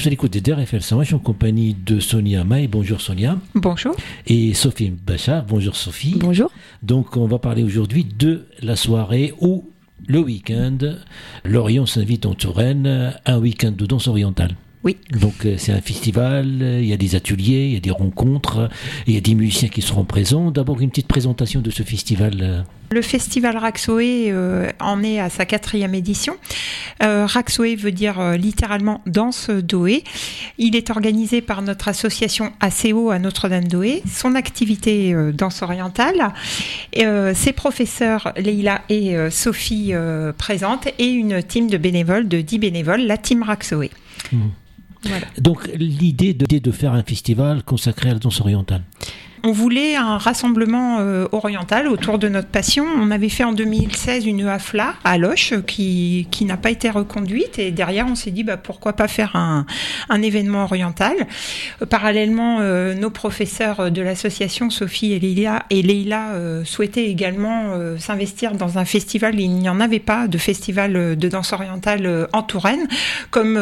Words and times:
Je 0.00 0.04
suis 0.04 0.08
à 0.08 0.12
l'écoute 0.12 0.32
des 0.32 0.40
DRFL 0.40 0.80
101, 0.80 1.02
je 1.02 1.06
suis 1.08 1.14
en 1.14 1.18
compagnie 1.18 1.74
de 1.74 2.00
Sonia 2.00 2.42
May. 2.42 2.68
Bonjour 2.68 3.02
Sonia. 3.02 3.36
Bonjour. 3.54 3.94
Et 4.26 4.54
Sophie 4.54 4.88
Bachar. 4.88 5.44
Bonjour 5.44 5.76
Sophie. 5.76 6.14
Bonjour. 6.18 6.50
Donc 6.82 7.18
on 7.18 7.26
va 7.26 7.38
parler 7.38 7.62
aujourd'hui 7.62 8.04
de 8.04 8.46
la 8.62 8.76
soirée 8.76 9.34
où 9.42 9.68
le 10.06 10.20
week-end, 10.20 10.78
Lorient 11.44 11.84
s'invite 11.84 12.24
en 12.24 12.32
Touraine, 12.32 13.14
un 13.26 13.38
week-end 13.38 13.72
de 13.72 13.84
danse 13.84 14.08
orientale. 14.08 14.56
Oui. 14.82 14.96
Donc 15.10 15.44
euh, 15.44 15.56
c'est 15.58 15.72
un 15.72 15.80
festival, 15.82 16.46
il 16.80 16.86
y 16.86 16.92
a 16.92 16.96
des 16.96 17.14
ateliers, 17.14 17.66
il 17.66 17.74
y 17.74 17.76
a 17.76 17.80
des 17.80 17.90
rencontres, 17.90 18.70
il 19.06 19.14
y 19.14 19.18
a 19.18 19.20
des 19.20 19.34
musiciens 19.34 19.68
qui 19.68 19.82
seront 19.82 20.04
présents. 20.04 20.50
D'abord 20.50 20.80
une 20.80 20.88
petite 20.90 21.08
présentation 21.08 21.60
de 21.60 21.70
ce 21.70 21.82
festival. 21.82 22.38
euh. 22.40 22.62
Le 22.92 23.02
festival 23.02 23.56
Raxoé 23.56 24.32
euh, 24.32 24.68
en 24.80 25.04
est 25.04 25.20
à 25.20 25.28
sa 25.30 25.44
quatrième 25.44 25.94
édition. 25.94 26.34
Euh, 27.04 27.24
Raxoé 27.24 27.76
veut 27.76 27.92
dire 27.92 28.18
euh, 28.18 28.36
littéralement 28.36 29.00
danse 29.06 29.48
d'Oé. 29.50 30.02
Il 30.58 30.74
est 30.74 30.90
organisé 30.90 31.40
par 31.40 31.62
notre 31.62 31.86
association 31.86 32.52
ACO 32.58 33.10
à 33.10 33.20
Notre-Dame-d'Oé. 33.20 34.02
Son 34.12 34.34
activité 34.34 35.14
euh, 35.14 35.30
danse 35.30 35.62
orientale. 35.62 36.32
Euh, 36.98 37.32
ses 37.32 37.52
professeurs 37.52 38.32
Leïla 38.36 38.82
et 38.88 39.14
euh, 39.16 39.30
Sophie 39.30 39.90
euh, 39.92 40.32
présentes 40.32 40.88
et 40.98 41.06
une 41.06 41.44
team 41.44 41.70
de 41.70 41.76
bénévoles, 41.76 42.26
de 42.26 42.40
10 42.40 42.58
bénévoles, 42.58 43.02
la 43.02 43.18
team 43.18 43.44
Raxoé. 43.44 43.90
Donc 45.38 45.68
l'idée 45.74 46.34
de, 46.34 46.58
de 46.58 46.70
faire 46.70 46.92
un 46.92 47.02
festival 47.02 47.62
consacré 47.62 48.10
à 48.10 48.14
la 48.14 48.18
danse 48.18 48.40
orientale. 48.40 48.82
On 49.42 49.52
voulait 49.52 49.96
un 49.96 50.18
rassemblement 50.18 50.98
euh, 51.00 51.26
oriental 51.32 51.88
autour 51.88 52.18
de 52.18 52.28
notre 52.28 52.48
passion. 52.48 52.84
On 52.84 53.10
avait 53.10 53.30
fait 53.30 53.44
en 53.44 53.52
2016 53.52 54.26
une 54.26 54.46
AFLA 54.46 54.94
à 55.02 55.16
Loche 55.16 55.54
qui, 55.66 56.28
qui 56.30 56.44
n'a 56.44 56.58
pas 56.58 56.70
été 56.70 56.90
reconduite 56.90 57.58
et 57.58 57.70
derrière 57.70 58.06
on 58.06 58.14
s'est 58.14 58.32
dit 58.32 58.44
bah, 58.44 58.58
pourquoi 58.58 58.92
pas 58.92 59.08
faire 59.08 59.36
un, 59.36 59.64
un 60.10 60.20
événement 60.20 60.64
oriental. 60.64 61.14
Euh, 61.80 61.86
parallèlement, 61.86 62.58
euh, 62.60 62.94
nos 62.94 63.08
professeurs 63.08 63.90
de 63.90 64.02
l'association 64.02 64.68
Sophie 64.68 65.12
et 65.14 65.18
Leila, 65.18 65.64
et 65.70 65.80
Leila 65.80 66.34
souhaitaient 66.64 67.06
également 67.06 67.78
s'investir 67.98 68.52
dans 68.52 68.78
un 68.78 68.84
festival. 68.84 69.38
Il 69.40 69.50
n'y 69.50 69.68
en 69.68 69.80
avait 69.80 70.00
pas 70.00 70.28
de 70.28 70.38
festival 70.38 71.16
de 71.16 71.28
danse 71.28 71.52
orientale 71.52 72.28
en 72.32 72.42
Touraine, 72.42 72.86
comme 73.30 73.58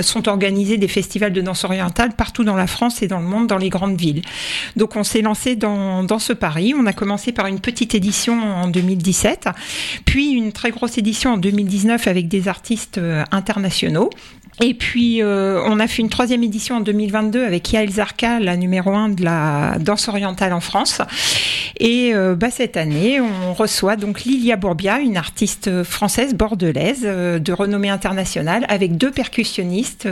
sont 0.00 0.28
organisés 0.28 0.76
des 0.76 0.88
festivals 0.88 1.32
de 1.32 1.40
danse 1.40 1.64
orientale 1.64 2.12
partout 2.12 2.44
dans 2.44 2.56
la 2.56 2.66
France 2.66 3.02
et 3.02 3.06
dans 3.06 3.20
le 3.20 3.26
monde, 3.26 3.46
dans 3.46 3.58
les 3.58 3.68
grandes 3.68 3.98
villes. 3.98 4.22
On 4.96 5.04
s'est 5.04 5.22
lancé 5.22 5.56
dans, 5.56 6.02
dans 6.04 6.18
ce 6.18 6.32
pari. 6.32 6.74
On 6.76 6.86
a 6.86 6.92
commencé 6.92 7.32
par 7.32 7.46
une 7.46 7.60
petite 7.60 7.94
édition 7.94 8.40
en 8.40 8.68
2017, 8.68 9.48
puis 10.04 10.30
une 10.30 10.52
très 10.52 10.70
grosse 10.70 10.98
édition 10.98 11.34
en 11.34 11.36
2019 11.36 12.06
avec 12.06 12.28
des 12.28 12.48
artistes 12.48 12.98
euh, 12.98 13.24
internationaux. 13.30 14.10
Et 14.62 14.74
puis, 14.74 15.22
euh, 15.22 15.62
on 15.64 15.80
a 15.80 15.86
fait 15.86 16.02
une 16.02 16.10
troisième 16.10 16.42
édition 16.42 16.76
en 16.76 16.80
2022 16.80 17.44
avec 17.44 17.72
Yael 17.72 17.90
Zarka, 17.90 18.40
la 18.40 18.58
numéro 18.58 18.90
un 18.90 19.08
de 19.08 19.24
la 19.24 19.78
danse 19.80 20.08
orientale 20.08 20.52
en 20.52 20.60
France. 20.60 21.00
Et 21.78 22.10
euh, 22.14 22.34
bah, 22.34 22.50
cette 22.50 22.76
année, 22.76 23.22
on 23.22 23.54
reçoit 23.54 23.96
donc 23.96 24.24
Lilia 24.24 24.56
Bourbia, 24.56 25.00
une 25.00 25.16
artiste 25.16 25.82
française 25.82 26.34
bordelaise 26.34 27.04
euh, 27.04 27.38
de 27.38 27.52
renommée 27.54 27.88
internationale, 27.88 28.66
avec 28.68 28.98
deux 28.98 29.10
percussionnistes, 29.10 30.06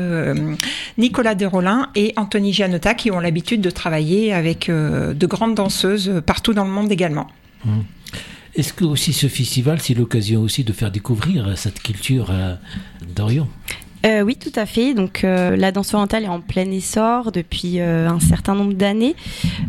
Nicolas 0.97 1.35
Desrollins 1.35 1.91
et 1.95 2.15
Anthony 2.17 2.55
Gianotta, 2.55 2.95
qui 2.95 3.11
ont 3.11 3.21
l'habitude 3.21 3.61
de 3.61 3.71
travailler 3.71 4.33
avec 4.33 4.71
de 4.71 5.27
grandes 5.27 5.57
danseuses 5.57 6.23
partout 6.25 6.55
dans 6.55 6.65
le 6.65 6.71
monde 6.71 6.91
également. 6.91 7.27
Est-ce 8.55 8.73
que 8.73 8.85
aussi 8.85 9.13
ce 9.13 9.27
festival, 9.27 9.81
c'est 9.81 9.95
l'occasion 9.95 10.41
aussi 10.41 10.65
de 10.65 10.73
faire 10.73 10.91
découvrir 10.91 11.57
cette 11.57 11.83
culture 11.83 12.33
d'Orient 13.15 13.49
Euh, 14.07 14.23
oui, 14.23 14.37
tout 14.37 14.53
à 14.55 14.65
fait. 14.65 14.95
Donc, 14.95 15.25
euh, 15.25 15.57
la 15.57 15.73
danse 15.73 15.93
orientale 15.93 16.25
est 16.25 16.29
en 16.29 16.41
plein 16.41 16.71
essor 16.71 17.33
depuis 17.33 17.81
euh, 17.81 18.09
un 18.09 18.21
certain 18.21 18.55
nombre 18.55 18.75
d'années. 18.75 19.17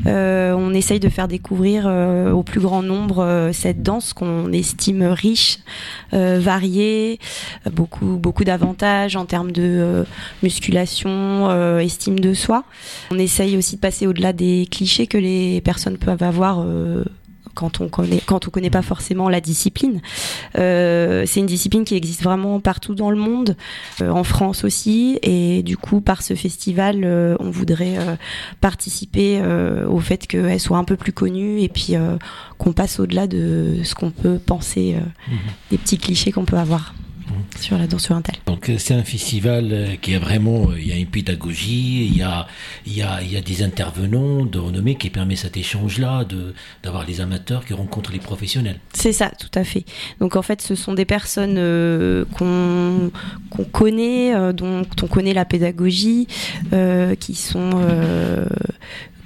Euh, 0.05 0.53
on 0.57 0.73
essaye 0.73 0.99
de 0.99 1.09
faire 1.09 1.27
découvrir 1.27 1.85
euh, 1.87 2.31
au 2.31 2.43
plus 2.43 2.59
grand 2.59 2.83
nombre 2.83 3.23
euh, 3.23 3.51
cette 3.53 3.81
danse 3.81 4.13
qu'on 4.13 4.51
estime 4.51 5.03
riche, 5.03 5.59
variée, 6.11 7.19
beaucoup 7.71 8.17
beaucoup 8.17 8.43
d'avantages 8.43 9.15
en 9.15 9.25
termes 9.25 9.51
de 9.51 10.05
musculation, 10.43 11.79
estime 11.79 12.19
de 12.19 12.33
soi. 12.33 12.63
On 13.11 13.19
essaye 13.19 13.57
aussi 13.57 13.75
de 13.75 13.81
passer 13.81 14.07
au-delà 14.07 14.33
des 14.33 14.67
clichés 14.69 15.07
que 15.07 15.17
les 15.17 15.61
personnes 15.61 15.97
peuvent 15.97 16.23
avoir. 16.23 16.65
Quand 17.59 17.81
on 17.81 17.89
connaît 17.89 18.21
quand 18.25 18.47
on 18.47 18.51
connaît 18.51 18.69
pas 18.69 18.81
forcément 18.81 19.27
la 19.27 19.41
discipline. 19.41 20.01
Euh, 20.57 21.23
c'est 21.25 21.41
une 21.41 21.45
discipline 21.45 21.83
qui 21.83 21.95
existe 21.95 22.23
vraiment 22.23 22.59
partout 22.61 22.95
dans 22.95 23.11
le 23.11 23.17
monde, 23.17 23.57
euh, 24.01 24.09
en 24.09 24.23
France 24.23 24.63
aussi, 24.63 25.19
et 25.21 25.61
du 25.63 25.75
coup 25.75 25.99
par 25.99 26.21
ce 26.21 26.35
festival, 26.35 27.01
euh, 27.03 27.35
on 27.39 27.49
voudrait 27.49 27.97
participer 28.61 29.41
au 29.87 29.99
fait 29.99 30.25
qu'elle 30.27 30.59
soit 30.59 30.77
un 30.77 30.83
peu 30.83 30.95
plus 30.95 31.11
connue 31.11 31.61
et 31.61 31.69
puis 31.69 31.95
qu'on 32.57 32.73
passe 32.73 32.99
au-delà 32.99 33.27
de 33.27 33.81
ce 33.83 33.95
qu'on 33.95 34.11
peut 34.11 34.39
penser, 34.39 34.95
euh, 34.95 35.33
des 35.71 35.77
petits 35.77 35.97
clichés 35.97 36.31
qu'on 36.31 36.45
peut 36.45 36.57
avoir 36.57 36.93
sur 37.59 37.77
la 37.77 37.83
orientale. 37.83 38.35
Donc 38.45 38.69
euh, 38.69 38.77
c'est 38.77 38.93
un 38.93 39.03
festival 39.03 39.69
euh, 39.71 39.95
qui 40.01 40.15
a 40.15 40.19
vraiment, 40.19 40.69
euh, 40.69 40.79
il 40.79 40.87
y 40.87 40.91
a 40.91 40.95
une 40.95 41.07
pédagogie, 41.07 42.05
il 42.05 42.17
y 42.17 42.21
a, 42.21 42.47
il 42.85 42.95
y 42.95 43.01
a, 43.01 43.21
il 43.21 43.31
y 43.31 43.37
a 43.37 43.41
des 43.41 43.63
intervenants 43.63 44.45
de 44.45 44.59
renommée 44.59 44.95
qui 44.95 45.09
permet 45.09 45.35
cet 45.35 45.57
échange-là, 45.57 46.25
d'avoir 46.83 47.05
les 47.05 47.21
amateurs 47.21 47.65
qui 47.65 47.73
rencontrent 47.73 48.11
les 48.11 48.19
professionnels. 48.19 48.79
C'est 48.93 49.13
ça, 49.13 49.31
tout 49.39 49.51
à 49.55 49.63
fait. 49.63 49.85
Donc 50.19 50.35
en 50.35 50.41
fait, 50.41 50.61
ce 50.61 50.75
sont 50.75 50.93
des 50.93 51.05
personnes 51.05 51.55
euh, 51.57 52.25
qu'on 52.37 53.11
connaît, 53.71 54.35
euh, 54.35 54.53
dont 54.53 54.85
on 55.01 55.07
connaît 55.07 55.33
la 55.33 55.45
pédagogie, 55.45 56.27
euh, 56.73 57.15
qui 57.15 57.35
sont 57.35 57.71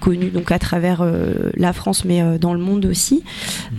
connues 0.04 0.32
donc 0.32 0.52
à 0.52 0.60
travers 0.60 1.02
euh, 1.02 1.50
la 1.56 1.72
France, 1.72 2.04
mais 2.04 2.22
euh, 2.22 2.38
dans 2.38 2.54
le 2.54 2.60
monde 2.60 2.86
aussi. 2.86 3.24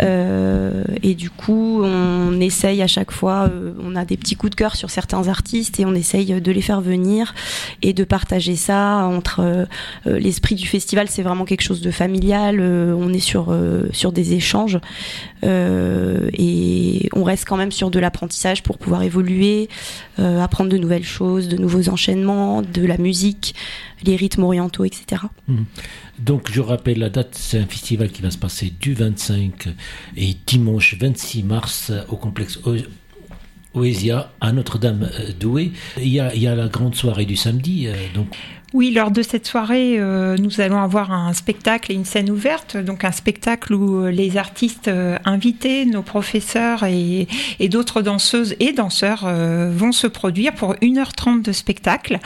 Euh, 0.00 0.84
et 1.02 1.14
du 1.14 1.28
coup, 1.28 1.82
on 1.84 2.40
essaye 2.40 2.80
à 2.80 2.86
chaque 2.86 3.10
fois, 3.10 3.50
on 3.84 3.94
a 3.94 4.06
des 4.06 4.16
petits 4.16 4.34
coups 4.34 4.50
de 4.50 4.54
cœur 4.54 4.74
sur 4.74 4.88
certains 4.88 5.28
artistes 5.28 5.78
et 5.80 5.84
on 5.84 5.94
essaye 5.94 6.40
de 6.40 6.52
les 6.52 6.62
faire 6.62 6.80
venir 6.80 7.34
et 7.82 7.92
de 7.92 8.04
partager 8.04 8.56
ça 8.56 9.04
entre 9.04 9.66
l'esprit 10.06 10.54
du 10.54 10.66
festival. 10.66 11.08
C'est 11.08 11.22
vraiment 11.22 11.44
quelque 11.44 11.60
chose 11.62 11.82
de 11.82 11.90
familial. 11.90 12.60
on 12.60 13.12
est 13.12 13.18
sur 13.18 13.54
sur 13.92 14.12
des 14.12 14.32
échanges. 14.32 14.78
Et 15.42 17.08
on 17.12 17.22
reste 17.22 17.44
quand 17.46 17.56
même 17.56 17.72
sur 17.72 17.90
de 17.90 17.98
l'apprentissage 17.98 18.62
pour 18.62 18.78
pouvoir 18.78 19.02
évoluer, 19.02 19.68
apprendre 20.18 20.70
de 20.70 20.78
nouvelles 20.78 21.04
choses, 21.04 21.48
de 21.48 21.56
nouveaux 21.56 21.88
enchaînements, 21.90 22.62
de 22.62 22.86
la 22.86 22.96
musique, 22.96 23.54
les 24.04 24.16
rythmes 24.16 24.44
orientaux, 24.44 24.84
etc. 24.84 25.22
Donc 26.18 26.50
je 26.52 26.60
rappelle 26.60 26.98
la 26.98 27.10
date, 27.10 27.30
c'est 27.32 27.58
un 27.58 27.66
festival 27.66 28.10
qui 28.10 28.22
va 28.22 28.30
se 28.30 28.38
passer 28.38 28.72
du 28.80 28.94
25 28.94 29.68
et 30.16 30.36
dimanche 30.46 30.96
26 30.98 31.42
mars 31.42 31.92
au 32.08 32.16
complexe 32.16 32.58
Oesia 33.74 34.32
à 34.40 34.52
Notre-Dame 34.52 35.10
euh, 35.18 35.32
d'Oué. 35.38 35.72
Il 35.98 36.08
y, 36.08 36.20
a, 36.20 36.34
il 36.34 36.42
y 36.42 36.46
a 36.46 36.54
la 36.54 36.68
grande 36.68 36.94
soirée 36.94 37.24
du 37.24 37.36
samedi, 37.36 37.86
euh, 37.88 37.94
Oui, 38.74 38.90
lors 38.90 39.12
de 39.12 39.22
cette 39.22 39.46
soirée, 39.46 40.00
euh, 40.00 40.36
nous 40.36 40.60
allons 40.60 40.82
avoir 40.82 41.12
un 41.12 41.32
spectacle 41.32 41.92
et 41.92 41.94
une 41.94 42.04
scène 42.04 42.28
ouverte, 42.28 42.76
donc 42.76 43.04
un 43.04 43.12
spectacle 43.12 43.72
où 43.72 44.02
euh, 44.02 44.10
les 44.10 44.36
artistes 44.36 44.88
euh, 44.88 45.16
invités, 45.24 45.84
nos 45.84 46.02
professeurs 46.02 46.82
et, 46.82 47.28
et 47.60 47.68
d'autres 47.68 48.02
danseuses 48.02 48.56
et 48.58 48.72
danseurs 48.72 49.32
vont 49.70 49.92
se 49.92 50.08
produire 50.08 50.54
pour 50.54 50.74
1h30 50.74 51.42
de 51.42 51.52
spectacle, 51.52 52.18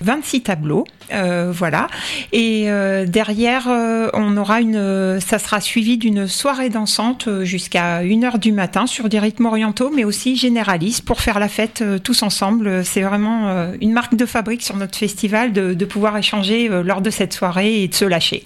26 0.00 0.42
tableaux, 0.42 0.84
voilà. 1.10 1.88
Et 2.32 2.68
derrière, 3.06 3.66
on 4.12 4.36
aura 4.36 4.60
une, 4.60 5.18
ça 5.20 5.38
sera 5.38 5.60
suivi 5.60 5.96
d'une 5.96 6.28
soirée 6.28 6.68
dansante 6.68 7.28
jusqu'à 7.42 8.02
1h 8.02 8.38
du 8.38 8.52
matin 8.52 8.86
sur 8.86 9.08
des 9.08 9.18
rythmes 9.18 9.46
orientaux, 9.46 9.90
mais 9.94 10.04
aussi 10.04 10.36
généralistes 10.36 11.04
pour 11.04 11.20
faire 11.20 11.38
la 11.38 11.48
fête 11.48 11.82
tous 12.04 12.22
ensemble. 12.22 12.84
C'est 12.84 13.02
vraiment 13.02 13.72
une 13.80 13.92
marque 13.92 14.16
de 14.16 14.26
fabrique 14.26 14.62
sur 14.62 14.76
notre 14.76 14.98
festival 14.98 15.52
de 15.52 15.87
pouvoir 15.88 16.16
échanger 16.16 16.70
euh, 16.70 16.82
lors 16.82 17.00
de 17.00 17.10
cette 17.10 17.32
soirée 17.32 17.82
et 17.82 17.88
de 17.88 17.94
se 17.94 18.04
lâcher. 18.04 18.44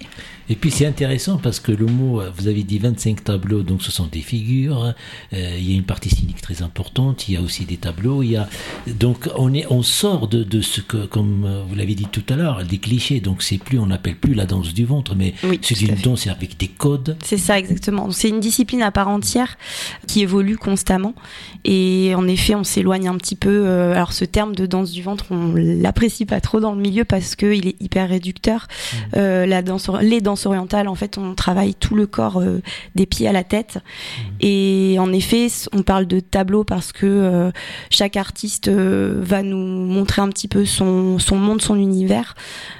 Et 0.49 0.55
puis 0.55 0.71
c'est 0.71 0.85
intéressant 0.85 1.37
parce 1.37 1.59
que 1.59 1.71
le 1.71 1.85
mot, 1.85 2.21
vous 2.37 2.47
avez 2.47 2.63
dit 2.63 2.79
25 2.79 3.23
tableaux, 3.23 3.63
donc 3.63 3.81
ce 3.81 3.91
sont 3.91 4.07
des 4.07 4.21
figures. 4.21 4.93
euh, 5.33 5.55
il 5.57 5.69
y 5.69 5.73
a 5.73 5.75
une 5.75 5.83
partie 5.83 6.09
scénique 6.09 6.41
très 6.41 6.61
importante. 6.61 7.29
Il 7.29 7.35
y 7.35 7.37
a 7.37 7.41
aussi 7.41 7.65
des 7.65 7.77
tableaux. 7.77 8.23
Il 8.23 8.31
y 8.31 8.35
a 8.37 8.47
donc 8.87 9.29
on 9.37 9.53
est, 9.53 9.65
on 9.69 9.81
sort 9.83 10.27
de, 10.27 10.43
de 10.43 10.61
ce 10.61 10.81
que, 10.81 11.05
comme 11.05 11.45
euh, 11.45 11.63
vous 11.67 11.75
l'avez 11.75 11.95
dit 11.95 12.07
tout 12.11 12.23
à 12.29 12.35
l'heure, 12.35 12.63
des 12.65 12.77
clichés. 12.77 13.19
Donc 13.21 13.41
c'est 13.41 13.57
plus, 13.57 13.79
on 13.79 13.85
n'appelle 13.87 14.15
plus 14.17 14.33
la 14.33 14.45
danse 14.45 14.73
du 14.73 14.85
ventre, 14.85 15.15
mais 15.15 15.33
Oui, 15.43 15.59
c'est 15.61 15.79
une 15.81 15.95
danse 15.95 16.27
avec 16.27 16.57
des 16.57 16.67
codes. 16.67 17.17
C'est 17.23 17.37
ça 17.37 17.57
exactement. 17.57 18.11
C'est 18.11 18.29
une 18.29 18.39
discipline 18.39 18.81
à 18.81 18.91
part 18.91 19.07
entière 19.07 19.57
qui 20.07 20.21
évolue 20.21 20.57
constamment. 20.57 21.13
Et 21.63 22.13
en 22.15 22.27
effet, 22.27 22.55
on 22.55 22.63
s'éloigne 22.63 23.07
un 23.07 23.15
petit 23.17 23.35
peu. 23.35 23.49
euh, 23.65 23.93
alors 23.93 24.11
ce 24.13 24.25
terme 24.25 24.55
de 24.55 24.65
danse 24.65 24.91
du 24.91 25.01
ventre, 25.01 25.25
on 25.31 25.53
l'apprécie 25.55 26.25
pas 26.25 26.41
trop 26.41 26.59
dans 26.59 26.73
le 26.73 26.81
milieu 26.81 27.05
parce 27.05 27.35
que 27.35 27.53
il 27.53 27.67
est 27.67 27.81
hyper 27.81 28.09
réducteur. 28.09 28.67
Euh, 29.15 29.45
la 29.45 29.61
danse, 29.61 29.89
les 30.01 30.19
danses 30.21 30.32
danse 30.33 30.47
orientale, 30.47 30.87
en 30.87 30.95
fait, 30.95 31.19
on 31.19 31.35
travaille 31.35 31.75
tout 31.75 31.93
le 31.93 32.07
corps 32.07 32.41
euh, 32.41 32.61
des 32.95 33.05
pieds 33.05 33.27
à 33.27 33.31
la 33.31 33.43
tête. 33.43 33.75
Mmh. 33.75 34.21
Et 34.41 34.95
en 34.99 35.13
effet, 35.13 35.47
on 35.73 35.83
parle 35.83 36.07
de 36.07 36.19
tableau 36.19 36.63
parce 36.63 36.91
que 36.91 37.05
euh, 37.05 37.51
chaque 37.91 38.17
artiste 38.17 38.67
euh, 38.67 39.19
va 39.21 39.43
nous 39.43 39.57
montrer 39.57 40.23
un 40.23 40.29
petit 40.29 40.47
peu 40.47 40.65
son, 40.65 41.19
son 41.19 41.35
monde, 41.35 41.61
son 41.61 41.75
univers. 41.75 42.33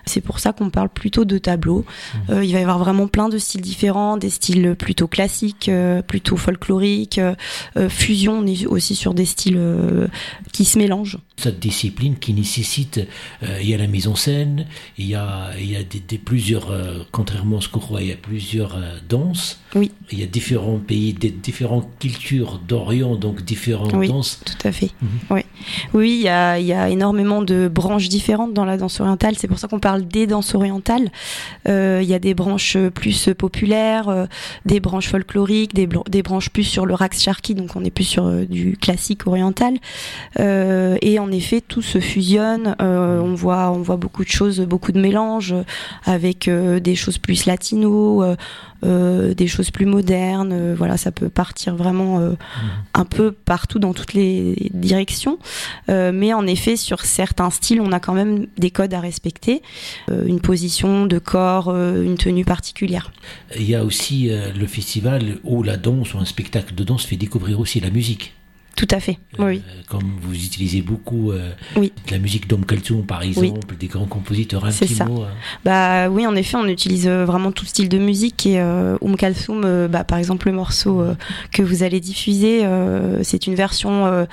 C'est 0.05 0.21
pour 0.21 0.39
ça 0.39 0.51
qu'on 0.51 0.71
parle 0.71 0.89
plutôt 0.89 1.25
de 1.25 1.37
tableau. 1.37 1.85
Mmh. 2.29 2.43
il 2.43 2.53
va 2.53 2.59
y 2.59 2.63
avoir 2.63 2.79
vraiment 2.79 3.07
plein 3.07 3.29
de 3.29 3.37
styles 3.37 3.61
différents, 3.61 4.17
des 4.17 4.31
styles 4.31 4.75
plutôt 4.75 5.07
classiques, 5.07 5.69
plutôt 6.07 6.37
folkloriques, 6.37 7.21
fusion. 7.89 8.39
On 8.39 8.47
est 8.47 8.65
aussi 8.65 8.95
sur 8.95 9.13
des 9.13 9.25
styles 9.25 9.59
qui 10.51 10.65
se 10.65 10.77
mélangent. 10.77 11.19
Cette 11.35 11.59
discipline 11.59 12.17
qui 12.17 12.33
nécessite, 12.33 13.01
il 13.41 13.67
y 13.67 13.73
a 13.73 13.77
la 13.77 13.87
mise 13.87 14.07
en 14.07 14.15
scène, 14.15 14.67
il 14.97 15.07
y 15.07 15.15
a, 15.15 15.49
il 15.59 15.69
y 15.69 15.75
a 15.75 15.83
des, 15.83 16.17
plusieurs, 16.17 16.71
contrairement 17.11 17.57
à 17.57 17.61
ce 17.61 17.69
qu'on 17.69 17.79
croit, 17.79 18.01
il 18.01 18.09
y 18.09 18.11
a 18.11 18.17
plusieurs 18.17 18.79
danses. 19.09 19.59
Oui. 19.75 19.91
Il 20.11 20.19
y 20.19 20.23
a 20.23 20.27
différents 20.27 20.77
pays, 20.77 21.13
des 21.13 21.31
différentes 21.31 21.89
cultures 21.99 22.59
d'Orient, 22.59 23.15
donc 23.15 23.43
différentes 23.43 23.93
oui, 23.93 24.07
danses. 24.07 24.39
Tout 24.45 24.67
à 24.67 24.71
fait. 24.71 24.91
Mhm. 25.01 25.09
Oui, 25.31 25.41
oui 25.93 26.15
il, 26.19 26.21
y 26.21 26.29
a, 26.29 26.59
il 26.59 26.65
y 26.65 26.73
a 26.73 26.89
énormément 26.89 27.41
de 27.41 27.67
branches 27.67 28.09
différentes 28.09 28.53
dans 28.53 28.65
la 28.65 28.77
danse 28.77 28.99
orientale. 28.99 29.35
C'est 29.37 29.47
pour 29.47 29.59
ça 29.59 29.67
qu'on 29.67 29.79
parle 29.79 30.07
des 30.07 30.27
danses 30.27 30.55
orientales. 30.55 31.11
Euh, 31.67 31.99
il 32.01 32.07
y 32.07 32.13
a 32.13 32.19
des 32.19 32.33
branches 32.33 32.77
plus 32.93 33.29
populaires, 33.37 34.09
euh, 34.09 34.25
des 34.65 34.79
branches 34.79 35.07
folkloriques, 35.07 35.73
des, 35.73 35.87
des, 36.09 36.23
branches 36.23 36.49
plus 36.49 36.63
sur 36.63 36.85
le 36.85 36.93
rax 36.93 37.21
sharki, 37.21 37.55
donc 37.55 37.75
on 37.75 37.83
est 37.83 37.91
plus 37.91 38.03
sur 38.03 38.25
euh, 38.25 38.45
du 38.45 38.77
classique 38.77 39.27
oriental. 39.27 39.75
Euh, 40.39 40.97
et 41.01 41.19
en 41.23 41.31
effet, 41.31 41.61
tout 41.61 41.81
se 41.81 41.99
fusionne. 41.99 42.75
Euh, 42.81 43.19
on 43.19 43.33
voit, 43.33 43.71
on 43.71 43.81
voit 43.81 43.97
beaucoup 43.97 44.23
de 44.23 44.29
choses, 44.29 44.59
beaucoup 44.61 44.91
de 44.91 44.99
mélanges 44.99 45.55
avec 46.05 46.49
des 46.49 46.95
choses 46.95 47.17
plus 47.17 47.45
latino. 47.45 48.35
Euh, 48.83 49.33
des 49.33 49.47
choses 49.47 49.71
plus 49.71 49.85
modernes. 49.85 50.51
Euh, 50.51 50.75
voilà, 50.77 50.97
ça 50.97 51.11
peut 51.11 51.29
partir 51.29 51.75
vraiment 51.75 52.19
euh, 52.19 52.31
mmh. 52.31 52.35
un 52.95 53.05
peu 53.05 53.31
partout 53.31 53.79
dans 53.79 53.93
toutes 53.93 54.13
les 54.13 54.71
directions. 54.73 55.37
mais 55.87 56.33
en 56.33 56.45
effet, 56.47 56.75
sur 56.75 57.01
certains 57.01 57.49
styles, 57.49 57.81
on 57.81 57.91
a 57.91 57.99
quand 57.99 58.13
même 58.13 58.47
des 58.57 58.71
codes 58.71 58.93
à 58.93 58.99
respecter, 58.99 59.61
une 60.09 60.39
position 60.39 61.05
de 61.05 61.19
corps, 61.19 61.69
une 61.75 62.17
tenue 62.17 62.45
particulière. 62.45 63.11
Il 63.55 63.69
y 63.69 63.75
a 63.75 63.83
aussi 63.83 64.29
le 64.29 64.67
festival 64.67 65.37
où 65.43 65.63
la 65.63 65.77
danse 65.77 66.13
ou 66.13 66.19
un 66.19 66.25
spectacle 66.25 66.75
de 66.75 66.83
danse 66.83 67.05
fait 67.05 67.15
découvrir 67.15 67.59
aussi 67.59 67.79
la 67.79 67.89
musique. 67.89 68.33
Tout 68.75 68.87
à 68.89 68.99
fait, 68.99 69.19
euh, 69.39 69.45
oui. 69.45 69.61
Comme 69.87 70.17
vous 70.19 70.33
utilisez 70.33 70.81
beaucoup 70.81 71.31
euh, 71.31 71.51
oui. 71.75 71.93
de 72.07 72.11
la 72.11 72.17
musique 72.17 72.47
d'Om 72.49 72.65
Kaltoum, 72.65 73.05
par 73.05 73.21
exemple, 73.21 73.75
des 73.79 73.85
grands 73.85 74.07
compositeurs, 74.07 74.65
un 74.65 74.71
C'est 74.71 74.87
ça. 74.87 75.03
Hein. 75.03 75.27
Bah 75.63 76.09
oui, 76.09 76.25
en 76.25 76.35
effet, 76.35 76.57
on 76.57 76.65
utilise 76.65 77.07
euh, 77.07 77.23
vraiment 77.23 77.51
tout 77.51 77.65
style 77.65 77.87
de 77.87 77.99
musique 77.99 78.47
et 78.47 78.61
Om 78.63 79.15
Kaltoum, 79.15 79.87
bah, 79.87 80.03
par 80.03 80.17
exemple, 80.17 80.47
le 80.47 80.53
morceau 80.53 81.05
que 81.51 81.61
vous 81.61 81.83
allez 81.83 81.99
diffuser, 81.99 82.65
c'est 83.21 83.45
une 83.45 83.55
version. 83.55 84.25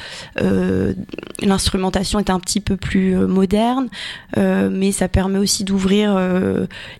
L'instrumentation 1.42 2.18
est 2.18 2.30
un 2.30 2.40
petit 2.40 2.60
peu 2.60 2.76
plus 2.76 3.14
moderne, 3.16 3.88
mais 4.36 4.92
ça 4.92 5.08
permet 5.08 5.38
aussi 5.38 5.64
d'ouvrir 5.64 6.18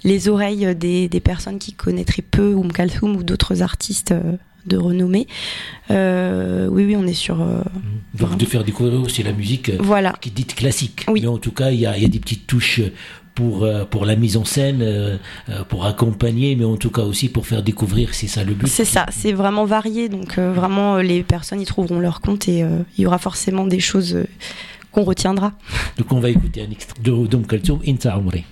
les 0.05 0.29
oreilles 0.29 0.75
des, 0.75 1.09
des, 1.09 1.21
personnes 1.21 1.59
qui 1.59 1.73
connaîtraient 1.73 2.23
peu 2.23 2.55
Om 2.55 2.71
Kaltoum 2.71 3.17
ou 3.17 3.23
d'autres 3.23 3.63
artistes 3.63 4.15
de 4.67 4.77
renommée. 4.77 5.27
Euh, 5.91 6.69
oui, 6.71 6.85
oui, 6.85 6.97
on 6.97 7.07
est 7.07 7.15
sur. 7.15 7.41
Euh, 7.41 7.63
Donc 8.15 8.37
de 8.37 8.45
faire 8.45 8.65
découvrir 8.65 9.01
aussi 9.01 9.23
la 9.23 9.33
musique 9.33 9.71
euh, 9.71 9.79
voilà. 9.81 10.15
qui 10.21 10.29
est 10.29 10.33
dite 10.33 10.55
classique. 10.55 11.05
Oui. 11.09 11.21
Mais 11.23 11.29
en 11.29 11.39
tout 11.39 11.53
cas, 11.53 11.71
il 11.71 11.81
y 11.81 11.87
a, 11.87 11.97
y 11.99 12.05
a, 12.05 12.09
des 12.09 12.21
petites 12.21 12.47
touches 12.47 12.81
pour, 13.35 13.67
pour 13.91 14.05
la 14.05 14.17
mise 14.17 14.37
en 14.37 14.45
scène, 14.45 15.19
pour 15.69 15.87
accompagner, 15.87 16.57
mais 16.57 16.65
en 16.65 16.77
tout 16.77 16.91
cas 16.91 17.03
aussi 17.03 17.29
pour 17.29 17.47
faire 17.47 17.63
découvrir, 17.63 18.13
c'est 18.13 18.27
ça 18.27 18.45
le 18.45 18.53
but. 18.53 18.67
C'est 18.67 18.85
ça, 18.85 19.07
c'est 19.11 19.33
vraiment 19.33 19.65
varié. 19.65 20.09
Donc 20.11 20.39
vraiment, 20.39 20.99
les 20.99 21.23
personnes 21.23 21.61
y 21.61 21.65
trouveront 21.65 22.01
leur 22.01 22.21
compte 22.21 22.49
et 22.49 22.59
il 22.59 23.03
y 23.03 23.07
aura 23.07 23.19
forcément 23.19 23.67
des 23.67 23.81
choses 23.81 24.19
qu'on 24.91 25.05
retiendra. 25.05 25.53
Donc 25.97 26.13
on 26.13 26.21
va 26.21 26.29
écouter 26.29 26.61
un 26.61 26.71
extrait 26.71 27.01
de 27.03 27.27
Dom 27.27 27.47
Kaltoum, 27.47 27.81
Inta 27.87 28.15
Amri. 28.15 28.45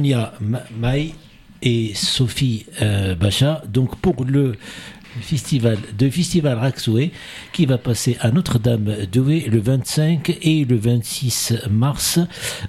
Sonia 0.00 0.32
Maï 0.80 1.12
et 1.60 1.92
Sophie 1.94 2.64
Bacha. 3.20 3.62
Donc 3.68 3.96
pour 3.96 4.24
le 4.24 4.54
festival 5.20 5.76
de 5.98 6.08
Festival 6.08 6.56
Raxoué 6.56 7.12
qui 7.52 7.66
va 7.66 7.76
passer 7.76 8.16
à 8.20 8.30
Notre-Dame-de-Douai 8.30 9.40
le 9.40 9.60
25 9.60 10.38
et 10.40 10.64
le 10.64 10.76
26 10.76 11.54
mars. 11.70 12.18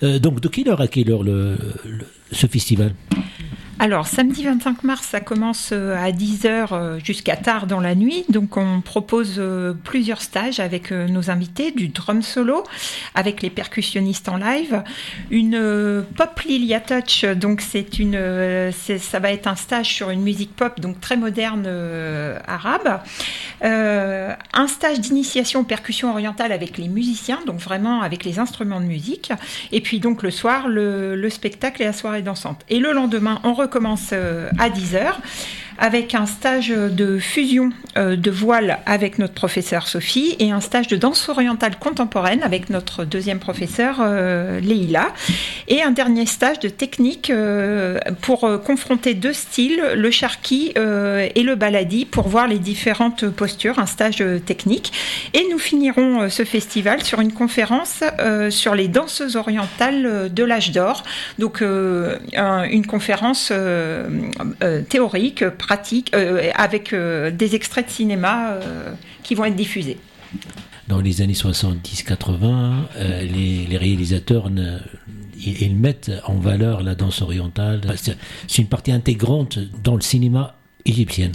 donc 0.02 0.42
de 0.42 0.50
quelle 0.50 0.68
heure 0.68 0.82
à 0.82 0.88
quelle 0.88 1.10
heure 1.10 1.24
le, 1.24 1.58
ce 2.34 2.48
festival? 2.48 2.96
Alors, 3.84 4.06
samedi 4.06 4.44
25 4.44 4.84
mars, 4.84 5.08
ça 5.08 5.22
commence 5.22 5.72
euh, 5.74 5.96
à 5.98 6.12
10h 6.12 6.68
euh, 6.72 7.00
jusqu'à 7.04 7.36
tard 7.36 7.66
dans 7.66 7.80
la 7.80 7.96
nuit. 7.96 8.26
Donc, 8.30 8.56
on 8.56 8.80
propose 8.80 9.38
euh, 9.40 9.74
plusieurs 9.74 10.22
stages 10.22 10.60
avec 10.60 10.92
nos 10.92 11.32
invités, 11.32 11.72
du 11.72 11.88
drum 11.88 12.22
solo, 12.22 12.64
avec 13.16 13.42
les 13.42 13.50
percussionnistes 13.50 14.30
en 14.30 14.38
live, 14.38 14.84
une 15.32 16.06
pop 16.16 16.40
Lilia 16.42 16.80
Touch. 16.80 17.26
Donc, 17.26 17.62
c'est 17.62 17.98
une, 17.98 18.72
ça 18.72 19.20
va 19.20 19.32
être 19.32 19.48
un 19.48 19.56
stage 19.56 19.88
sur 19.88 20.12
une 20.12 20.22
musique 20.22 20.56
pop, 20.56 20.80
donc 20.80 21.02
très 21.02 21.18
moderne 21.18 21.68
arabe. 22.46 23.00
un 23.62 24.68
stage 24.68 25.00
d'initiation 25.00 25.62
aux 25.62 25.64
percussions 25.64 26.12
orientales 26.12 26.52
avec 26.52 26.78
les 26.78 26.88
musiciens, 26.88 27.40
donc 27.48 27.60
vraiment 27.60 28.02
avec 28.04 28.26
les 28.26 28.38
instruments 28.38 28.80
de 28.80 28.86
musique. 28.86 29.32
Et 29.72 29.82
puis, 29.82 30.00
donc, 30.00 30.22
le 30.22 30.30
soir, 30.30 30.68
le, 30.68 31.16
le 31.16 31.30
spectacle 31.32 31.82
et 31.82 31.86
la 31.86 31.94
soirée 31.94 32.22
dansante. 32.22 32.62
Et 32.70 32.78
le 32.78 32.92
lendemain, 32.92 33.40
on 33.44 33.54
commence 33.54 33.71
euh, 34.14 34.50
à 34.60 34.70
10h 34.70 35.14
avec 35.78 36.16
un 36.16 36.26
stage 36.26 36.70
de 36.70 37.20
fusion 37.20 37.72
euh, 37.98 38.16
de 38.16 38.32
voile 38.32 38.80
avec 38.86 39.20
notre 39.20 39.34
professeur 39.34 39.88
Sophie 39.88 40.36
et 40.40 40.52
un 40.52 40.62
stage 40.62 40.88
de 40.88 40.96
danse 40.96 41.30
orientale 41.30 41.78
contemporaine 41.80 42.44
avec 42.44 42.70
notre 42.70 43.06
deuxième 43.06 43.40
professeur 43.40 43.98
euh, 44.00 44.60
Leïla. 44.60 45.14
Et 45.68 45.82
un 45.82 45.92
dernier 45.92 46.26
stage 46.26 46.60
de 46.60 46.70
technique 46.70 47.32
pour 48.22 48.42
confronter 48.64 49.14
deux 49.14 49.34
styles, 49.34 49.82
le 49.96 50.12
charqui 50.12 50.74
et 50.76 51.44
le 51.44 51.56
baladi 51.56 52.06
pour 52.06 52.28
voir 52.28 52.48
les 52.48 52.60
différentes 52.60 53.28
postures, 53.30 53.80
un 53.80 53.86
stage 53.86 54.24
technique. 54.46 54.92
Et 55.34 55.46
nous 55.50 55.60
finirons 55.60 56.30
ce 56.30 56.44
festival 56.44 57.04
sur 57.04 57.22
une 57.22 57.32
conférence 57.32 58.04
sur 58.50 58.76
les 58.76 58.88
danseuses 58.90 59.36
orientales 59.38 60.34
de 60.34 60.44
l'âge 60.44 60.72
d'or. 60.72 61.04
Donc 61.40 61.62
une 61.62 62.86
conférence 62.86 63.52
euh, 63.52 64.08
euh, 64.64 64.82
théorique, 64.82 65.48
pratique, 65.62 66.12
euh, 66.14 66.50
avec 66.56 66.94
des 66.94 67.56
extraits 67.56 67.88
de 67.88 67.92
cinéma 67.92 68.60
qui 69.24 69.36
vont 69.36 69.46
être 69.46 69.56
diffusés. 69.56 69.98
Dans 70.88 71.00
les 71.00 71.22
années 71.22 71.34
70-80, 71.34 72.88
les, 73.70 73.78
réalisateurs 73.78 74.50
ils 75.38 75.76
mettent 75.76 76.12
en 76.26 76.36
valeur 76.36 76.84
la 76.84 76.96
danse 76.96 77.22
orientale. 77.22 77.82
C'est 77.96 78.62
une 78.62 78.68
partie 78.68 78.92
intégrante 78.92 79.60
dans 79.84 79.96
le 79.96 80.02
cinéma 80.02 80.56
égyptien. 80.86 81.32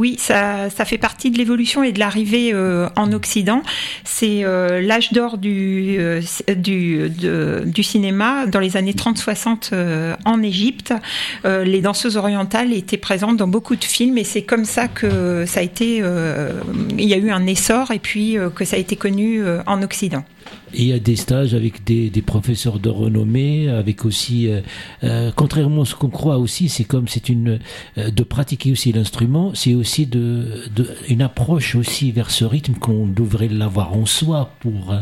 Oui, 0.00 0.16
ça, 0.18 0.70
fait 0.70 0.96
partie 0.96 1.30
de 1.30 1.36
l'évolution 1.36 1.82
et 1.82 1.92
de 1.92 1.98
l'arrivée 1.98 2.54
euh, 2.54 2.88
en 2.96 3.12
Occident. 3.12 3.62
C'est 4.02 4.44
euh, 4.44 4.80
l'âge 4.80 5.12
d'or 5.12 5.36
du, 5.36 5.98
euh, 5.98 6.22
du, 6.56 7.82
cinéma 7.82 8.46
dans 8.46 8.60
les 8.60 8.78
années 8.78 8.94
30-60 8.94 9.74
en 10.24 10.42
Égypte. 10.42 10.94
les 11.44 11.82
danseuses 11.82 12.16
orientales 12.16 12.72
étaient 12.72 12.96
présentes 12.96 13.36
dans 13.36 13.46
beaucoup 13.46 13.76
de 13.76 13.84
films 13.84 14.16
et 14.16 14.24
c'est 14.24 14.40
comme 14.40 14.64
ça 14.64 14.88
que 14.88 15.44
ça 15.44 15.60
a 15.60 15.62
été, 15.62 16.02
il 16.96 17.04
y 17.04 17.12
a 17.12 17.18
eu 17.18 17.30
un 17.30 17.46
essor 17.46 17.90
et 17.90 17.98
puis 17.98 18.38
que 18.54 18.64
ça 18.64 18.76
a 18.76 18.78
été 18.78 18.96
connu 18.96 19.42
en 19.66 19.82
Occident. 19.82 20.24
Il 20.74 20.84
y 20.84 20.92
a 20.92 20.98
des 20.98 21.16
stages 21.16 21.54
avec 21.54 21.84
des, 21.84 22.10
professeurs 22.22 22.78
de 22.78 22.88
renommée, 22.88 23.68
avec 23.68 24.04
aussi, 24.04 24.48
euh, 24.48 24.60
euh, 25.04 25.32
contrairement 25.34 25.82
à 25.82 25.84
ce 25.84 25.94
qu'on 25.94 26.10
croit 26.10 26.38
aussi, 26.38 26.68
c'est 26.68 26.84
comme 26.84 27.08
c'est 27.08 27.28
une 27.28 27.58
euh, 27.98 28.10
de 28.10 28.22
pratiquer 28.22 28.70
aussi 28.70 28.92
l'instrument, 28.92 29.52
c'est 29.54 29.74
aussi 29.74 30.06
de, 30.06 30.64
une 31.08 31.22
approche 31.22 31.74
aussi 31.74 32.12
vers 32.12 32.30
ce 32.30 32.44
rythme 32.44 32.74
qu'on 32.74 33.06
devrait 33.06 33.48
l'avoir 33.48 33.94
en 33.96 34.06
soi 34.06 34.54
pour 34.60 34.94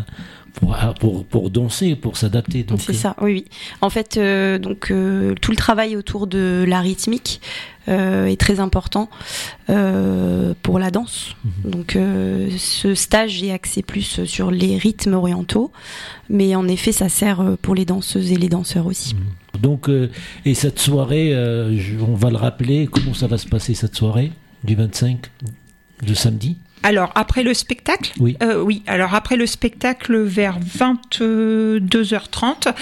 pour, 0.99 1.25
pour, 1.25 1.51
danser, 1.51 1.95
pour 1.95 2.17
s'adapter. 2.17 2.67
C'est 2.79 2.93
ça, 2.93 3.15
oui, 3.21 3.33
oui. 3.33 3.45
En 3.81 3.91
fait, 3.91 4.19
donc 4.61 4.89
tout 4.89 5.51
le 5.51 5.57
travail 5.57 5.97
autour 5.97 6.27
de 6.27 6.65
la 6.67 6.81
rythmique, 6.81 7.41
euh, 7.89 8.27
est 8.27 8.39
très 8.39 8.61
important 8.61 9.09
euh, 9.71 10.53
pour 10.63 10.79
la 10.79 10.91
danse. 10.91 11.35
Mhm. 11.45 11.71
Donc 11.71 11.97
euh, 11.97 12.51
ce 12.59 12.95
stage 12.95 13.43
est 13.43 13.51
axé 13.51 13.83
plus 13.83 14.25
sur 14.25 14.51
les 14.51 14.77
rythmes 14.77 15.15
orientaux, 15.15 15.73
mais 16.29 16.55
en 16.55 16.69
effet 16.69 16.93
ça 16.93 17.09
sert 17.09 17.57
pour 17.63 17.75
les 17.75 17.87
danseuses 17.87 18.31
et 18.31 18.37
les 18.37 18.51
danseurs 18.51 18.85
aussi. 18.85 19.15
Mhm. 19.15 19.61
Donc 19.63 19.91
et 20.45 20.55
cette 20.55 20.79
soirée, 20.79 21.35
on 21.35 22.15
va 22.15 22.31
le 22.31 22.37
rappeler, 22.37 22.89
comment 22.91 23.15
ça 23.15 23.27
va 23.27 23.39
se 23.39 23.47
passer 23.47 23.75
cette 23.75 23.97
soirée 23.97 24.33
du 24.65 24.75
25 24.75 25.19
de 26.07 26.15
samedi? 26.15 26.59
Alors 26.83 27.13
après 27.15 27.43
le 27.43 27.55
spectacle 27.55 28.13
Oui. 28.19 28.37
Euh, 28.43 28.63
oui. 28.63 28.83
Alors 28.87 29.15
après 29.15 29.37
le 29.37 29.47
spectacle 29.47 30.19
vers 30.19 30.59
22h30, 30.61 32.73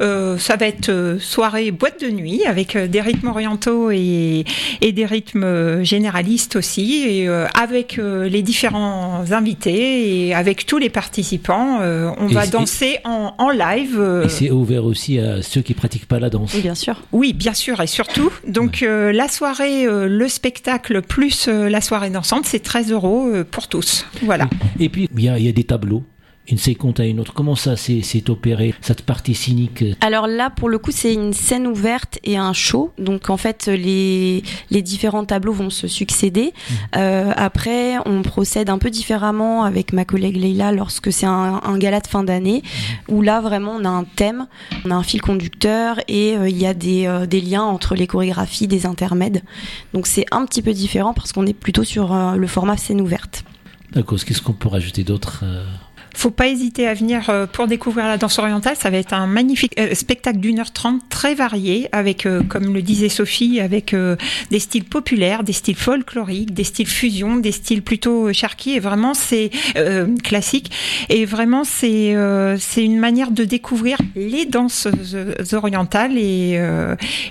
euh, 0.00 0.38
ça 0.38 0.56
va 0.56 0.66
être 0.66 0.88
euh, 0.88 1.18
soirée 1.18 1.70
boîte 1.70 2.00
de 2.00 2.10
nuit 2.10 2.44
avec 2.46 2.76
des 2.76 3.00
rythmes 3.00 3.28
orientaux 3.28 3.90
et, 3.90 4.44
et 4.80 4.92
des 4.92 5.06
rythmes 5.06 5.82
généralistes 5.82 6.56
aussi, 6.56 7.04
et 7.06 7.28
avec 7.28 7.96
les 7.96 8.42
différents 8.42 9.24
invités 9.30 10.26
et 10.26 10.34
avec 10.34 10.66
tous 10.66 10.78
les 10.78 10.90
participants, 10.90 11.80
on 11.80 12.26
va 12.26 12.46
danser 12.46 12.98
en, 13.04 13.34
en, 13.38 13.50
live. 13.50 14.22
Et 14.24 14.28
c'est 14.28 14.50
ouvert 14.50 14.84
aussi 14.84 15.18
à 15.18 15.42
ceux 15.42 15.62
qui 15.62 15.74
pratiquent 15.74 16.06
pas 16.06 16.18
la 16.18 16.30
danse. 16.30 16.52
Oui, 16.54 16.60
bien 16.60 16.74
sûr. 16.74 17.02
Oui, 17.12 17.32
bien 17.32 17.54
sûr 17.54 17.80
et 17.80 17.86
surtout. 17.86 18.32
Donc 18.46 18.84
la 18.86 19.28
soirée, 19.28 19.86
le 19.86 20.28
spectacle 20.28 21.02
plus 21.02 21.48
la 21.48 21.80
soirée 21.80 22.10
dansante, 22.10 22.46
c'est 22.46 22.62
13 22.62 22.92
euros 22.92 23.43
pour 23.44 23.68
tous. 23.68 24.06
Voilà. 24.22 24.48
Et 24.78 24.88
puis, 24.88 25.08
il 25.14 25.22
y 25.22 25.28
a, 25.28 25.52
des 25.52 25.64
tableaux 25.64 26.04
une 26.48 26.58
séquence 26.58 27.00
à 27.00 27.06
une 27.06 27.20
autre. 27.20 27.32
Comment 27.32 27.54
ça 27.54 27.76
s'est 27.76 28.30
opéré, 28.30 28.74
cette 28.80 29.02
partie 29.02 29.34
cynique? 29.34 29.84
Alors 30.00 30.26
là, 30.26 30.50
pour 30.50 30.68
le 30.68 30.78
coup, 30.78 30.90
c'est 30.90 31.14
une 31.14 31.32
scène 31.32 31.66
ouverte 31.66 32.18
et 32.22 32.36
un 32.36 32.52
show. 32.52 32.92
Donc 32.98 33.30
en 33.30 33.36
fait, 33.36 33.66
les, 33.66 34.42
les 34.70 34.82
différents 34.82 35.24
tableaux 35.24 35.54
vont 35.54 35.70
se 35.70 35.88
succéder. 35.88 36.52
Mmh. 36.52 36.74
Euh, 36.96 37.32
après, 37.36 37.96
on 38.04 38.22
procède 38.22 38.68
un 38.68 38.78
peu 38.78 38.90
différemment 38.90 39.64
avec 39.64 39.92
ma 39.92 40.04
collègue 40.04 40.36
Leila 40.36 40.72
lorsque 40.72 41.12
c'est 41.12 41.26
un, 41.26 41.78
gala 41.78 42.00
de 42.00 42.06
fin 42.06 42.24
d'année, 42.24 42.62
mmh. 42.62 43.14
où 43.14 43.22
là, 43.22 43.40
vraiment, 43.40 43.72
on 43.78 43.84
a 43.84 43.88
un 43.90 44.04
thème, 44.04 44.46
on 44.84 44.90
a 44.90 44.94
un 44.94 45.02
fil 45.02 45.22
conducteur 45.22 45.98
et 46.08 46.36
euh, 46.36 46.48
il 46.48 46.58
y 46.58 46.66
a 46.66 46.74
des, 46.74 47.06
euh, 47.06 47.26
des, 47.26 47.40
liens 47.40 47.64
entre 47.64 47.94
les 47.94 48.06
chorégraphies, 48.06 48.68
des 48.68 48.84
intermèdes. 48.84 49.42
Donc 49.94 50.06
c'est 50.06 50.26
un 50.30 50.44
petit 50.44 50.60
peu 50.60 50.72
différent 50.72 51.14
parce 51.14 51.32
qu'on 51.32 51.46
est 51.46 51.54
plutôt 51.54 51.84
sur 51.84 52.14
le 52.36 52.46
format 52.46 52.76
scène 52.76 53.00
ouverte. 53.00 53.44
D'accord. 53.92 54.18
Qu'est-ce 54.24 54.42
qu'on 54.42 54.52
peut 54.52 54.68
rajouter 54.68 55.04
d'autre 55.04 55.44
faut 56.14 56.30
pas 56.30 56.48
hésiter 56.48 56.86
à 56.86 56.94
venir 56.94 57.28
euh, 57.28 57.46
pour 57.46 57.66
découvrir 57.66 58.06
la 58.06 58.16
danse 58.16 58.38
orientale. 58.38 58.76
Ça 58.78 58.90
va 58.90 58.96
être 58.96 59.12
un 59.12 59.26
magnifique 59.26 59.74
euh, 59.78 59.94
spectacle 59.94 60.38
d'une 60.38 60.60
heure 60.60 60.72
trente, 60.72 61.02
très 61.08 61.34
varié, 61.34 61.88
avec, 61.92 62.26
euh, 62.26 62.42
comme 62.42 62.72
le 62.72 62.82
disait 62.82 63.08
Sophie, 63.08 63.60
avec 63.60 63.94
des 64.50 64.58
styles 64.58 64.84
populaires, 64.84 65.44
des 65.44 65.52
styles 65.52 65.76
folkloriques, 65.76 66.54
des 66.54 66.64
styles 66.64 66.86
fusion, 66.86 67.36
des 67.36 67.52
styles 67.52 67.82
plutôt 67.82 68.32
charqui. 68.32 68.72
Et 68.72 68.80
vraiment, 68.80 69.14
c'est 69.14 69.50
classique. 70.22 70.70
Et 71.08 71.24
vraiment, 71.24 71.64
c'est 71.64 72.16
c'est 72.58 72.84
une 72.84 72.98
manière 72.98 73.30
de 73.30 73.44
découvrir 73.44 73.98
les 74.16 74.46
danses 74.46 74.88
orientales 75.52 76.16
et, 76.16 76.60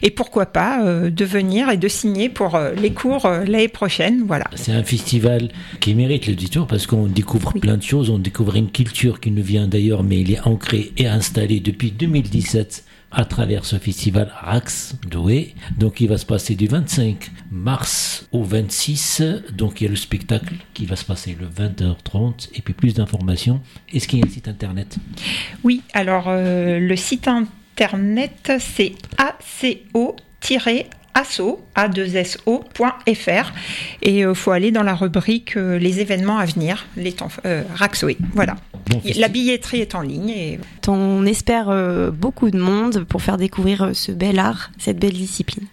et 0.01 0.11
pourquoi 0.11 0.45
pas 0.45 0.83
de 0.83 1.25
venir 1.25 1.69
et 1.69 1.77
de 1.77 1.87
signer 1.87 2.29
pour 2.29 2.59
les 2.81 2.91
cours 2.91 3.27
l'année 3.27 3.67
prochaine. 3.67 4.23
Voilà. 4.25 4.45
C'est 4.55 4.73
un 4.73 4.83
festival 4.83 5.49
qui 5.79 5.95
mérite 5.95 6.27
le 6.27 6.35
détour 6.35 6.67
parce 6.67 6.87
qu'on 6.87 7.07
découvre 7.07 7.53
plein 7.53 7.77
de 7.77 7.83
choses. 7.83 8.09
On 8.09 8.19
découvre 8.19 8.55
une 8.55 8.69
culture 8.73 9.19
qui 9.19 9.31
nous 9.31 9.43
vient 9.43 9.67
d'ailleurs, 9.67 10.03
mais 10.03 10.19
il 10.19 10.31
est 10.31 10.41
ancré 10.41 10.91
et 10.97 11.07
installé 11.07 11.59
depuis 11.59 11.91
2017 11.91 12.83
à 13.13 13.25
travers 13.25 13.63
ce 13.63 13.77
festival 13.77 14.31
Rax 14.35 14.95
Douai. 15.07 15.53
Donc 15.77 16.01
il 16.01 16.09
va 16.09 16.17
se 16.17 16.25
passer 16.25 16.55
du 16.55 16.67
25 16.67 17.31
mars 17.51 18.27
au 18.31 18.43
26. 18.43 19.21
Donc 19.53 19.79
il 19.79 19.85
y 19.85 19.87
a 19.87 19.89
le 19.89 19.95
spectacle 19.95 20.55
qui 20.73 20.85
va 20.85 20.95
se 20.95 21.05
passer 21.05 21.37
le 21.39 21.47
20h30 21.47 22.49
et 22.55 22.61
puis 22.61 22.73
plus 22.73 22.95
d'informations. 22.95 23.61
Est-ce 23.93 24.07
qu'il 24.07 24.19
y 24.19 24.23
a 24.23 24.25
un 24.25 24.29
site 24.29 24.47
internet? 24.47 24.97
Oui, 25.63 25.81
alors 25.93 26.25
euh, 26.27 26.79
le 26.79 26.95
site 26.95 27.27
internet 27.27 28.51
c'est 28.59 28.93
aco 29.17 30.15
asso, 31.13 31.59
a2so.fr 31.75 33.51
et 34.01 34.19
il 34.19 34.23
euh, 34.23 34.33
faut 34.33 34.51
aller 34.51 34.71
dans 34.71 34.83
la 34.83 34.95
rubrique 34.95 35.57
euh, 35.57 35.77
les 35.77 35.99
événements 35.99 36.37
à 36.37 36.45
venir, 36.45 36.85
les 36.97 37.13
temps, 37.13 37.29
euh, 37.45 37.63
Raxoé. 37.75 38.17
Voilà. 38.33 38.55
la 39.15 39.27
billetterie 39.27 39.81
est 39.81 39.95
en 39.95 40.01
ligne. 40.01 40.29
Et... 40.29 40.59
On 40.87 41.25
espère 41.25 41.71
beaucoup 42.11 42.51
de 42.51 42.59
monde 42.59 43.05
pour 43.05 43.21
faire 43.21 43.37
découvrir 43.37 43.91
ce 43.93 44.11
bel 44.11 44.37
art, 44.37 44.71
cette 44.77 44.99
belle 44.99 45.13
discipline. 45.13 45.65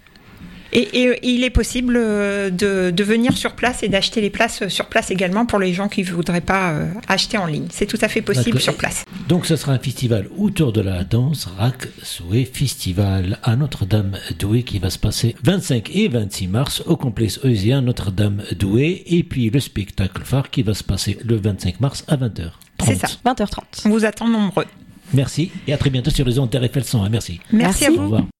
Et, 0.73 0.83
et 1.03 1.19
il 1.29 1.43
est 1.43 1.51
possible 1.51 1.97
euh, 1.97 2.51
de, 2.51 2.91
de 2.91 3.05
venir 3.05 3.37
sur 3.37 3.53
place 3.55 3.83
et 3.83 3.89
d'acheter 3.89 4.21
les 4.21 4.31
places 4.31 4.69
sur 4.69 4.87
place 4.87 5.11
également 5.11 5.45
pour 5.47 5.59
les 5.59 5.73
gens 5.73 5.89
qui 5.89 6.03
ne 6.03 6.07
voudraient 6.11 6.41
pas 6.41 6.71
euh, 6.71 6.87
acheter 7.09 7.39
en 7.39 7.47
ligne. 7.47 7.67
C'est 7.71 7.87
tout 7.87 7.99
à 8.01 8.09
fait 8.09 8.23
possible 8.23 8.61
sur 8.61 8.77
place. 8.77 9.05
Donc 9.29 9.47
ce 9.47 9.57
sera 9.57 9.73
un 9.73 9.79
festival 9.79 10.29
autour 10.39 10.73
de 10.73 10.81
la 10.81 11.03
danse, 11.05 11.47
RAC 11.59 11.89
Souhait 12.03 12.45
Festival 12.45 13.39
à 13.43 13.57
Notre-Dame 13.57 14.17
Douai 14.39 14.63
qui 14.63 14.79
va 14.79 14.91
se 14.91 14.99
passer 14.99 15.35
25 15.43 15.91
et 15.95 16.09
26 16.09 16.47
mars 16.49 16.83
au 16.87 16.97
complexe 16.97 17.41
Eusien 17.45 17.81
Notre-Dame 17.83 18.43
Douai 18.59 19.03
et 19.07 19.23
puis 19.25 19.51
le 19.51 19.59
spectacle 19.61 20.23
phare 20.25 20.51
qui 20.51 20.63
va 20.63 20.75
se 20.75 20.85
passer 20.85 21.19
le 21.25 21.37
25 21.37 21.81
mars 21.81 22.05
à 22.09 22.17
20h. 22.17 22.51
C'est 22.85 22.95
ça. 22.95 23.09
20h30. 23.27 23.87
On 23.87 23.91
vous 23.91 24.05
attend 24.05 24.29
nombreux. 24.29 24.65
Merci 25.13 25.51
et 25.67 25.73
à 25.73 25.77
très 25.79 25.91
bientôt 25.91 26.11
sur 26.11 26.25
les 26.25 26.39
ondes 26.39 26.55
RFL 26.55 26.85
100. 26.85 27.03
hein. 27.05 27.09
Merci. 27.11 27.41
Merci, 27.53 27.83
Merci. 27.83 27.85
à 27.87 27.91
Au 27.91 27.95
vous. 27.97 28.03
revoir. 28.05 28.40